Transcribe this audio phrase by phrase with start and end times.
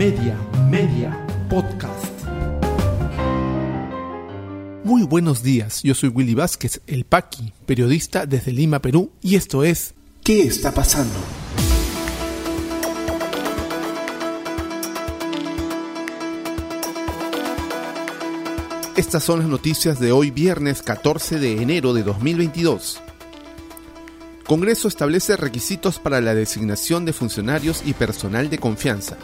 [0.00, 0.34] Media,
[0.70, 2.06] Media, Podcast.
[4.82, 9.62] Muy buenos días, yo soy Willy Vázquez, el Paqui, periodista desde Lima, Perú, y esto
[9.62, 9.92] es
[10.24, 11.18] ¿Qué está pasando?
[18.96, 23.02] Estas son las noticias de hoy viernes 14 de enero de 2022.
[24.46, 29.18] Congreso establece requisitos para la designación de funcionarios y personal de confianza.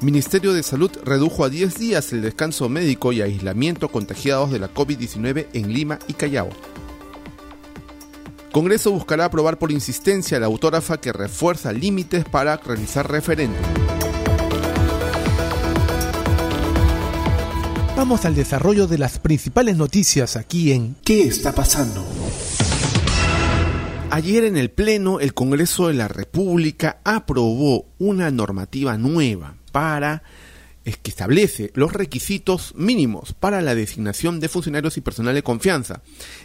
[0.00, 4.72] Ministerio de Salud redujo a 10 días el descanso médico y aislamiento contagiados de la
[4.72, 6.50] COVID-19 en Lima y Callao.
[8.52, 13.60] Congreso buscará aprobar por insistencia la autógrafa que refuerza límites para realizar referéndum.
[17.96, 22.06] Vamos al desarrollo de las principales noticias aquí en ¿Qué está pasando?
[24.10, 30.24] Ayer en el Pleno el Congreso de la República aprobó una normativa nueva para
[30.84, 36.02] es que establece los requisitos mínimos para la designación de funcionarios y personal de confianza.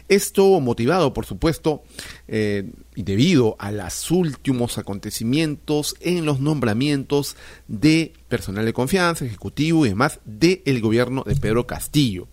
[0.07, 1.81] Esto motivado, por supuesto,
[2.27, 9.83] eh, y debido a los últimos acontecimientos en los nombramientos de personal de confianza, ejecutivo
[9.83, 12.27] y demás del gobierno de Pedro Castillo.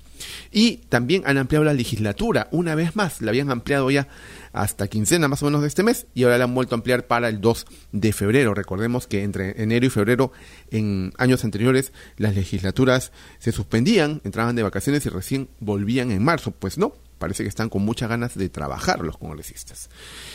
[0.50, 4.08] Y también han ampliado la legislatura, una vez más, la habían ampliado ya
[4.52, 7.06] hasta quincena más o menos de este mes y ahora la han vuelto a ampliar
[7.06, 8.54] para el 2 de febrero.
[8.54, 10.32] Recordemos que entre enero y febrero
[10.70, 16.50] en años anteriores las legislaturas se suspendían, entraban de vacaciones y recién volvían en marzo.
[16.50, 19.90] Pues no, parece que están con muchas ganas de trabajar los congresistas.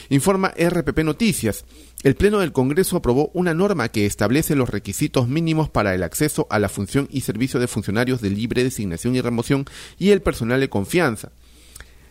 [0.10, 1.66] Informa RPP Noticias.
[2.04, 6.48] El Pleno del Congreso aprobó una norma que establece los requisitos mínimos para el acceso
[6.50, 9.66] a la función y servicio de funcionarios de libre designación y remoción
[10.00, 11.32] y el personal de confianza.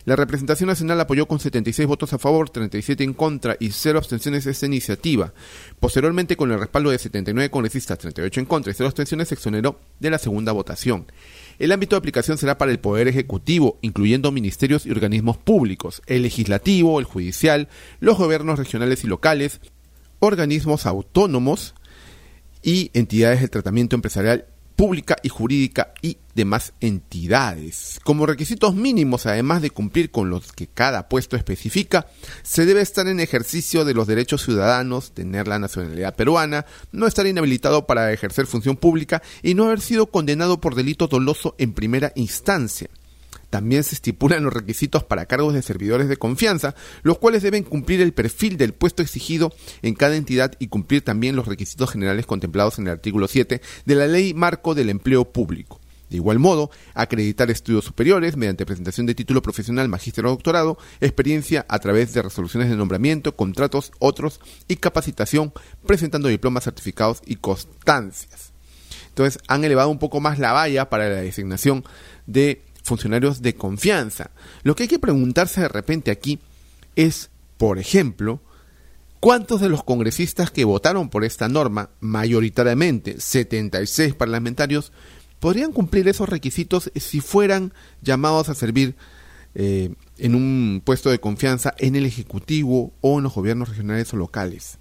[0.05, 4.45] La representación nacional apoyó con 76 votos a favor, 37 en contra y 0 abstenciones
[4.45, 5.33] esta iniciativa.
[5.79, 9.79] Posteriormente, con el respaldo de 79 congresistas, 38 en contra y 0 abstenciones, se exoneró
[9.99, 11.07] de la segunda votación.
[11.59, 16.23] El ámbito de aplicación será para el Poder Ejecutivo, incluyendo ministerios y organismos públicos, el
[16.23, 19.61] legislativo, el judicial, los gobiernos regionales y locales,
[20.19, 21.75] organismos autónomos
[22.61, 27.99] y entidades de tratamiento empresarial pública y jurídica y demás entidades.
[28.03, 32.07] Como requisitos mínimos, además de cumplir con los que cada puesto especifica,
[32.43, 37.25] se debe estar en ejercicio de los derechos ciudadanos, tener la nacionalidad peruana, no estar
[37.25, 42.11] inhabilitado para ejercer función pública y no haber sido condenado por delito doloso en primera
[42.15, 42.89] instancia.
[43.55, 48.01] También se estipulan los requisitos para cargos de servidores de confianza, los cuales deben cumplir
[48.01, 52.79] el perfil del puesto exigido en cada entidad y cumplir también los requisitos generales contemplados
[52.79, 55.79] en el artículo 7 de la Ley Marco del Empleo Público.
[56.09, 61.65] De igual modo, acreditar estudios superiores mediante presentación de título profesional, magíster o doctorado, experiencia
[61.69, 65.53] a través de resoluciones de nombramiento, contratos, otros y capacitación,
[65.87, 68.51] presentando diplomas, certificados y constancias.
[69.07, 71.85] Entonces, han elevado un poco más la valla para la designación
[72.25, 74.29] de funcionarios de confianza.
[74.63, 76.39] Lo que hay que preguntarse de repente aquí
[76.95, 78.41] es, por ejemplo,
[79.19, 84.93] ¿cuántos de los congresistas que votaron por esta norma, mayoritariamente 76 parlamentarios,
[85.39, 88.95] podrían cumplir esos requisitos si fueran llamados a servir
[89.55, 94.17] eh, en un puesto de confianza en el Ejecutivo o en los gobiernos regionales o
[94.17, 94.77] locales?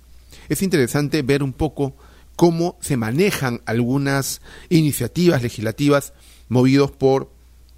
[0.51, 1.97] Es interesante ver un poco
[2.37, 6.13] cómo se manejan algunas iniciativas legislativas
[6.49, 7.31] movidos por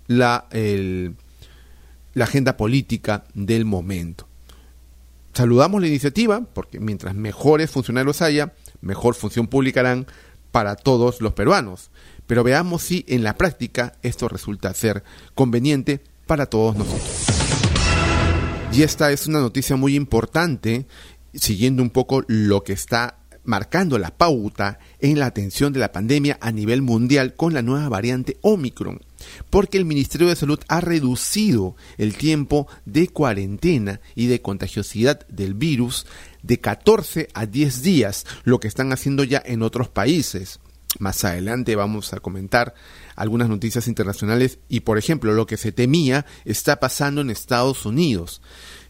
[0.07, 0.47] la,
[2.15, 4.27] la agenda política del momento.
[5.35, 10.07] Saludamos la iniciativa porque mientras mejores funcionarios haya, mejor función pública harán
[10.51, 11.91] para todos los peruanos.
[12.27, 17.27] Pero veamos si en la práctica esto resulta ser conveniente para todos nosotros.
[18.73, 20.87] Y esta es una noticia muy importante,
[21.35, 26.39] siguiendo un poco lo que está marcando la pauta en la atención de la pandemia
[26.41, 29.01] a nivel mundial con la nueva variante Omicron,
[29.51, 35.55] porque el Ministerio de Salud ha reducido el tiempo de cuarentena y de contagiosidad del
[35.55, 36.07] virus
[36.43, 40.61] de 14 a 10 días, lo que están haciendo ya en otros países.
[40.99, 42.75] Más adelante vamos a comentar
[43.17, 48.41] algunas noticias internacionales y, por ejemplo, lo que se temía está pasando en Estados Unidos,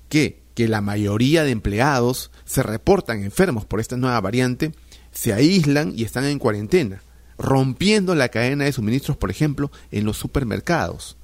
[0.08, 4.72] que que la mayoría de empleados se reportan enfermos por esta nueva variante,
[5.12, 7.02] se aíslan y están en cuarentena,
[7.36, 11.18] rompiendo la cadena de suministros, por ejemplo, en los supermercados.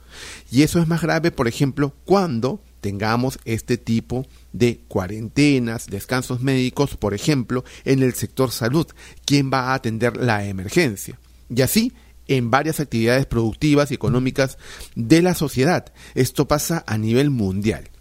[0.50, 6.98] Y eso es más grave, por ejemplo, cuando tengamos este tipo de cuarentenas, descansos médicos,
[6.98, 8.86] por ejemplo, en el sector salud,
[9.24, 11.18] ¿quién va a atender la emergencia?
[11.48, 11.94] Y así
[12.28, 14.58] en varias actividades productivas y económicas
[14.94, 15.90] de la sociedad.
[16.14, 17.91] Esto pasa a nivel mundial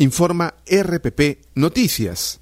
[0.00, 2.40] informa RPP Noticias.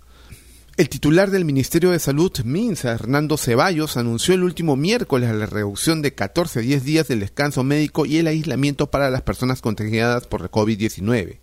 [0.77, 6.01] El titular del Ministerio de Salud, MINSA, Hernando Ceballos, anunció el último miércoles la reducción
[6.01, 10.29] de 14 a 10 días del descanso médico y el aislamiento para las personas contagiadas
[10.29, 11.41] por COVID-19.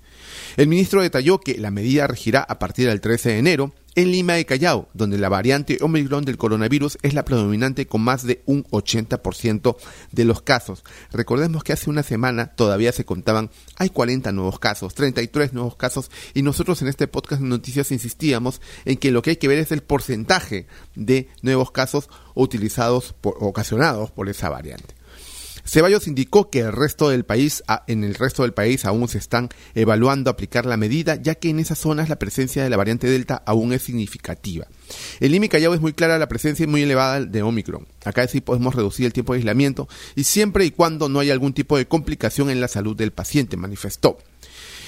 [0.56, 4.40] El ministro detalló que la medida regirá a partir del 13 de enero en Lima
[4.40, 8.64] y Callao, donde la variante Omicron del coronavirus es la predominante con más de un
[8.66, 9.78] 80%
[10.12, 10.84] de los casos.
[11.12, 16.12] Recordemos que hace una semana todavía se contaban, hay 40 nuevos casos, 33 nuevos casos,
[16.34, 19.60] y nosotros en este podcast de noticias insistíamos en que lo que hay que ver
[19.60, 24.95] es el porcentaje de nuevos casos utilizados, por, ocasionados por esa variante.
[25.66, 29.50] Ceballos indicó que el resto del país, en el resto del país aún se están
[29.74, 33.42] evaluando aplicar la medida, ya que en esas zonas la presencia de la variante Delta
[33.46, 34.68] aún es significativa.
[35.20, 37.88] En Lima y Callao es muy clara la presencia muy elevada de Omicron.
[38.04, 41.54] Acá sí podemos reducir el tiempo de aislamiento y siempre y cuando no haya algún
[41.54, 44.20] tipo de complicación en la salud del paciente, manifestó.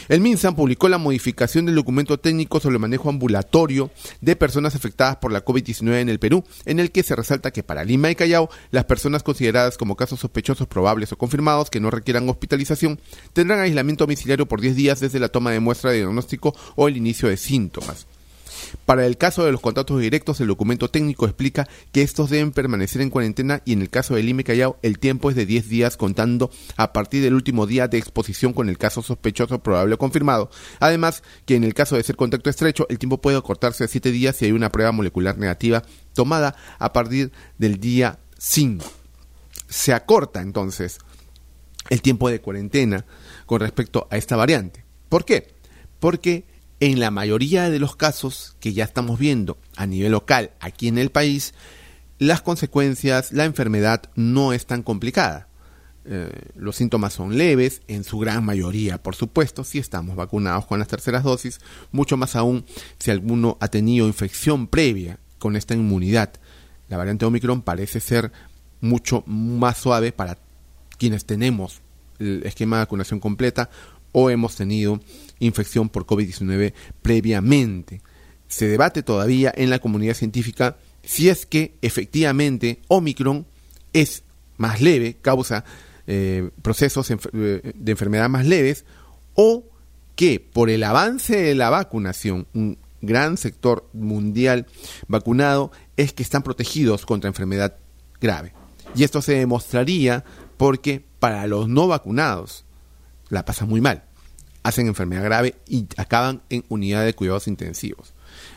[0.07, 5.17] El MinSAN publicó la modificación del documento técnico sobre el manejo ambulatorio de personas afectadas
[5.17, 8.15] por la COVID-19 en el Perú, en el que se resalta que para Lima y
[8.15, 12.99] Callao, las personas consideradas como casos sospechosos probables o confirmados que no requieran hospitalización
[13.33, 16.97] tendrán aislamiento domiciliario por 10 días desde la toma de muestra de diagnóstico o el
[16.97, 18.07] inicio de síntomas.
[18.85, 23.01] Para el caso de los contactos directos, el documento técnico explica que estos deben permanecer
[23.01, 25.97] en cuarentena y en el caso del Lime Callao el tiempo es de 10 días
[25.97, 30.49] contando a partir del último día de exposición con el caso sospechoso probable o confirmado.
[30.79, 34.11] Además, que en el caso de ser contacto estrecho, el tiempo puede acortarse a 7
[34.11, 35.83] días si hay una prueba molecular negativa
[36.13, 38.85] tomada a partir del día 5.
[39.67, 40.99] Se acorta entonces
[41.89, 43.05] el tiempo de cuarentena
[43.45, 44.83] con respecto a esta variante.
[45.09, 45.55] ¿Por qué?
[45.99, 46.45] Porque
[46.79, 50.97] en la mayoría de los casos que ya estamos viendo a nivel local aquí en
[50.97, 51.53] el país,
[52.19, 55.47] las consecuencias, la enfermedad no es tan complicada.
[56.05, 60.79] Eh, los síntomas son leves, en su gran mayoría, por supuesto, si estamos vacunados con
[60.79, 61.59] las terceras dosis,
[61.91, 62.65] mucho más aún
[62.97, 66.31] si alguno ha tenido infección previa con esta inmunidad.
[66.87, 68.31] La variante Omicron parece ser
[68.79, 70.37] mucho más suave para
[70.97, 71.81] quienes tenemos
[72.19, 73.69] el esquema de vacunación completa
[74.19, 74.99] o hemos tenido
[75.37, 76.73] infección por COVID-19
[77.03, 78.01] previamente.
[78.47, 83.45] Se debate todavía en la comunidad científica si es que efectivamente Omicron
[83.93, 84.23] es
[84.57, 85.65] más leve, causa
[86.07, 88.85] eh, procesos eh, de enfermedad más leves,
[89.35, 89.65] o
[90.15, 94.65] que por el avance de la vacunación, un gran sector mundial
[95.07, 97.77] vacunado, es que están protegidos contra enfermedad
[98.19, 98.53] grave.
[98.95, 100.25] Y esto se demostraría
[100.57, 102.65] porque para los no vacunados
[103.29, 104.06] la pasa muy mal
[104.67, 108.13] hacen enfermedad grave y acaban en unidad de cuidados intensivos.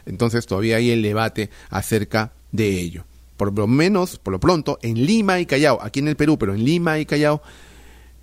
[0.06, 3.04] Entonces todavía hay el debate acerca de ello.
[3.36, 6.52] Por lo menos, por lo pronto, en Lima y Callao, aquí en el Perú, pero
[6.52, 7.42] en Lima y Callao,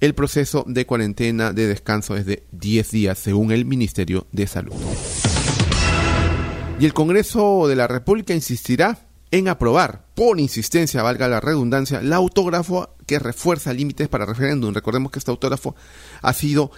[0.01, 4.75] el proceso de cuarentena de descanso es de 10 días, según el Ministerio de Salud.
[6.80, 9.00] Y el Congreso de la República insistirá
[9.31, 14.74] en aprobar, por insistencia, valga la redundancia, la autógrafo que refuerza límites para referéndum.
[14.74, 15.75] Recordemos que este autógrafo
[16.22, 16.72] ha sido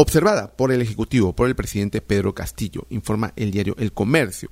[0.00, 4.48] observada por el Ejecutivo, por el presidente Pedro Castillo, informa el diario El Comercio.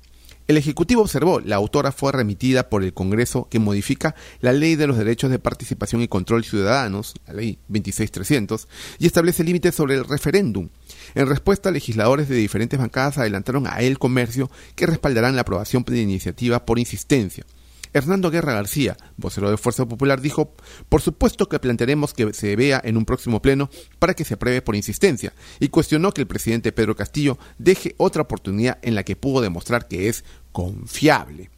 [0.48, 4.88] El Ejecutivo observó, la autora fue remitida por el Congreso que modifica la Ley de
[4.88, 8.66] los Derechos de Participación y Control Ciudadanos, la Ley 26300,
[8.98, 10.68] y establece límites sobre el referéndum.
[11.14, 16.00] En respuesta, legisladores de diferentes bancadas adelantaron a El Comercio que respaldarán la aprobación de
[16.00, 17.46] iniciativa por insistencia.
[17.92, 20.54] Hernando Guerra García, vocero de Fuerza Popular, dijo,
[20.88, 24.62] por supuesto que plantearemos que se vea en un próximo pleno para que se apruebe
[24.62, 29.16] por insistencia, y cuestionó que el presidente Pedro Castillo deje otra oportunidad en la que
[29.16, 31.50] pudo demostrar que es confiable.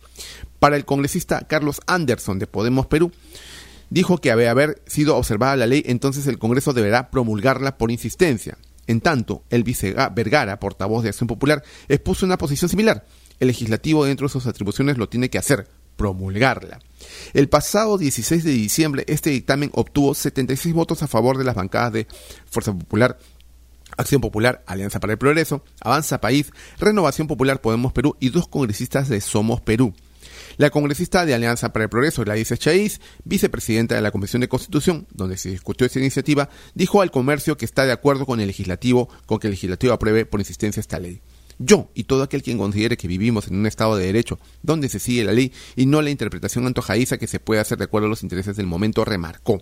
[0.59, 3.13] Para el congresista Carlos Anderson de Podemos Perú,
[3.91, 8.59] dijo que a haber sido observada la ley, entonces el Congreso deberá promulgarla por insistencia.
[8.87, 13.05] En tanto, el vice Vergara, portavoz de Acción Popular, expuso una posición similar.
[13.39, 16.79] El legislativo dentro de sus atribuciones lo tiene que hacer, promulgarla.
[17.35, 21.93] El pasado 16 de diciembre este dictamen obtuvo 76 votos a favor de las bancadas
[21.93, 22.07] de
[22.47, 23.19] Fuerza Popular,
[23.97, 29.09] Acción Popular, Alianza para el Progreso, Avanza País, Renovación Popular Podemos Perú y dos congresistas
[29.09, 29.93] de Somos Perú.
[30.57, 35.07] La congresista de Alianza para el Progreso, Gladys Chaiz, vicepresidenta de la Comisión de Constitución,
[35.13, 39.09] donde se discutió esta iniciativa, dijo al comercio que está de acuerdo con el legislativo,
[39.27, 41.21] con que el legislativo apruebe por insistencia esta ley.
[41.59, 44.99] Yo y todo aquel quien considere que vivimos en un Estado de Derecho donde se
[44.99, 48.11] sigue la ley y no la interpretación antojadiza que se puede hacer de acuerdo a
[48.11, 49.61] los intereses del momento, remarcó.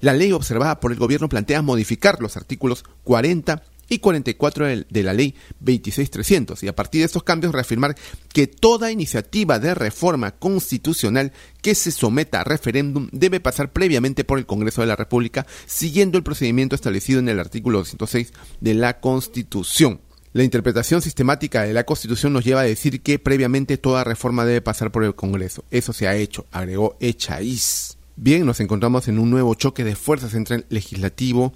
[0.00, 5.12] La ley observada por el gobierno plantea modificar los artículos 40 y 44 de la
[5.12, 7.94] ley 26300 y a partir de estos cambios reafirmar
[8.32, 14.38] que toda iniciativa de reforma constitucional que se someta a referéndum debe pasar previamente por
[14.38, 19.00] el Congreso de la República siguiendo el procedimiento establecido en el artículo 206 de la
[19.00, 20.00] Constitución
[20.34, 24.60] La interpretación sistemática de la Constitución nos lleva a decir que previamente toda reforma debe
[24.60, 25.64] pasar por el Congreso.
[25.70, 27.98] Eso se ha hecho, agregó Echaíz.
[28.16, 31.52] Bien, nos encontramos en un nuevo choque de fuerzas entre el legislativo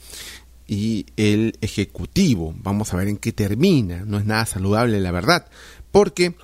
[0.68, 2.54] y el ejecutivo.
[2.58, 4.04] Vamos a ver en qué termina.
[4.06, 5.48] No es nada saludable, la verdad,
[5.90, 6.36] porque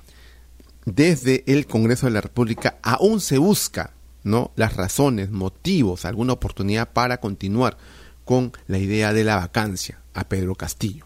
[0.83, 4.51] desde el Congreso de la República aún se busca, ¿no?
[4.57, 7.77] Las razones, motivos, alguna oportunidad para continuar
[8.25, 11.05] con la idea de la vacancia a Pedro Castillo.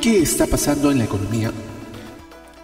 [0.00, 1.52] ¿Qué está pasando en la economía?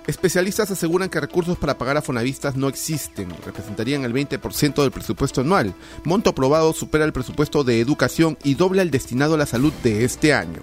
[0.07, 5.41] Especialistas aseguran que recursos para pagar a fonavistas no existen, representarían el 20% del presupuesto
[5.41, 5.75] anual.
[6.05, 10.05] Monto aprobado supera el presupuesto de educación y dobla el destinado a la salud de
[10.05, 10.61] este año.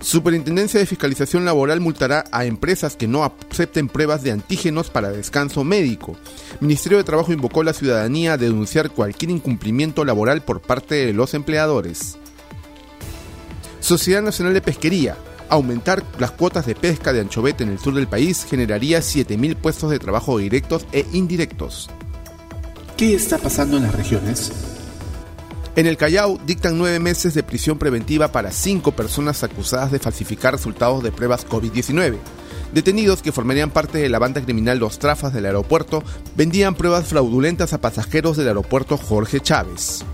[0.00, 5.64] Superintendencia de Fiscalización Laboral multará a empresas que no acepten pruebas de antígenos para descanso
[5.64, 6.16] médico.
[6.60, 11.12] Ministerio de Trabajo invocó a la ciudadanía a denunciar cualquier incumplimiento laboral por parte de
[11.12, 12.16] los empleadores.
[13.88, 15.16] Sociedad Nacional de Pesquería.
[15.48, 19.90] Aumentar las cuotas de pesca de anchovete en el sur del país generaría 7.000 puestos
[19.90, 21.88] de trabajo directos e indirectos.
[22.98, 24.52] ¿Qué está pasando en las regiones?
[25.74, 30.52] En el Callao dictan nueve meses de prisión preventiva para cinco personas acusadas de falsificar
[30.52, 32.18] resultados de pruebas COVID-19.
[32.74, 36.02] Detenidos que formarían parte de la banda criminal Los Trafas del aeropuerto
[36.36, 40.04] vendían pruebas fraudulentas a pasajeros del aeropuerto Jorge Chávez.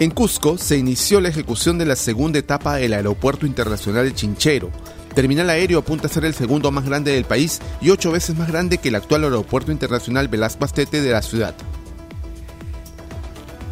[0.00, 4.70] En Cusco se inició la ejecución de la segunda etapa del Aeropuerto Internacional de Chinchero.
[5.12, 8.46] Terminal aéreo apunta a ser el segundo más grande del país y ocho veces más
[8.46, 11.56] grande que el actual Aeropuerto Internacional Velasco Astete de la ciudad.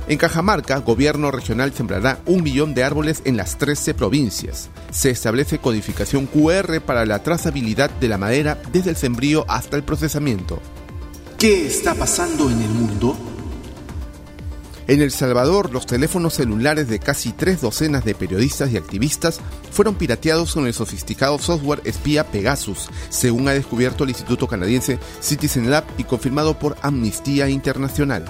[0.09, 4.69] En Cajamarca, gobierno regional sembrará un millón de árboles en las 13 provincias.
[4.91, 9.85] Se establece codificación QR para la trazabilidad de la madera desde el sembrío hasta el
[9.85, 10.61] procesamiento.
[11.39, 13.17] ¿Qué está pasando en el mundo?
[14.89, 19.41] En El Salvador, los teléfonos celulares de casi tres docenas de periodistas y activistas
[19.73, 25.71] fueron pirateados con el sofisticado software espía Pegasus, según ha descubierto el Instituto Canadiense Citizen
[25.71, 28.27] Lab y confirmado por Amnistía Internacional.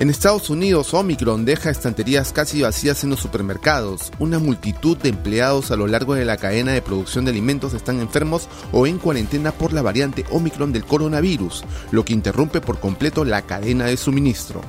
[0.00, 4.10] En Estados Unidos, Omicron deja estanterías casi vacías en los supermercados.
[4.18, 8.00] Una multitud de empleados a lo largo de la cadena de producción de alimentos están
[8.00, 13.26] enfermos o en cuarentena por la variante Omicron del coronavirus, lo que interrumpe por completo
[13.26, 14.62] la cadena de suministro.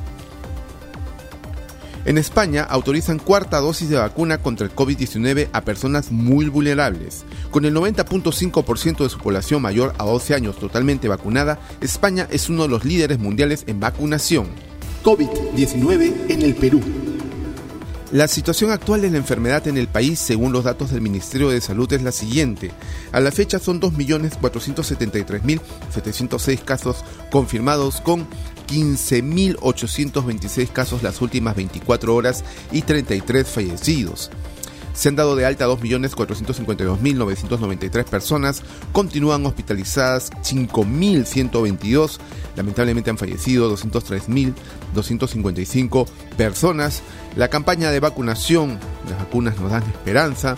[2.03, 7.23] En España autorizan cuarta dosis de vacuna contra el COVID-19 a personas muy vulnerables.
[7.51, 12.63] Con el 90.5% de su población mayor a 12 años totalmente vacunada, España es uno
[12.63, 14.70] de los líderes mundiales en vacunación.
[15.03, 16.81] COVID-19 en el Perú.
[18.11, 21.61] La situación actual de la enfermedad en el país, según los datos del Ministerio de
[21.61, 22.71] Salud, es la siguiente.
[23.13, 28.27] A la fecha son 2.473.706 casos confirmados con
[28.67, 32.43] 15.826 casos las últimas 24 horas
[32.73, 34.29] y 33 fallecidos.
[34.93, 42.17] Se han dado de alta 2.452.993 personas, continúan hospitalizadas 5.122,
[42.55, 46.07] lamentablemente han fallecido 203.255
[46.37, 47.01] personas.
[47.35, 48.77] La campaña de vacunación,
[49.09, 50.57] las vacunas nos dan esperanza,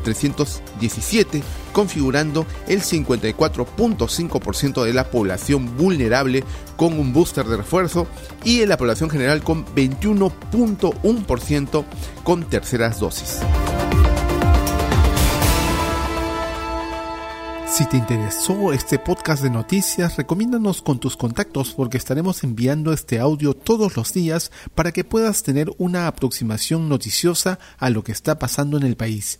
[0.03, 1.41] 5.897.317,
[1.73, 6.43] configurando el 54.5% de la población vulnerable
[6.75, 8.07] con un booster de refuerzo
[8.43, 11.85] y en la población general con 21.1%
[12.23, 13.39] con terceras dosis.
[17.71, 23.17] Si te interesó este podcast de noticias, recomiéndanos con tus contactos porque estaremos enviando este
[23.17, 28.37] audio todos los días para que puedas tener una aproximación noticiosa a lo que está
[28.37, 29.39] pasando en el país.